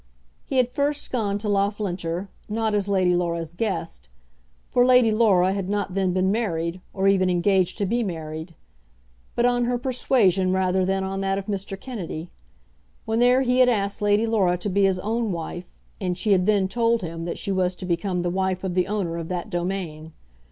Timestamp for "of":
11.37-11.45, 18.63-18.73, 19.17-19.27